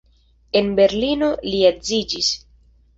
[0.61, 2.35] En Berlino li edziĝis.